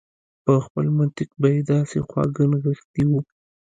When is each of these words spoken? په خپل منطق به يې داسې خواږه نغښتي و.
په 0.45 0.53
خپل 0.65 0.85
منطق 0.97 1.29
به 1.41 1.47
يې 1.55 1.61
داسې 1.71 1.97
خواږه 2.07 2.45
نغښتي 2.51 3.03
و. 3.09 3.11